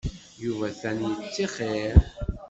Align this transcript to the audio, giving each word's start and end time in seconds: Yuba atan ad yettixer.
Yuba 0.43 0.65
atan 0.69 0.99
ad 1.01 1.05
yettixer. 1.19 1.95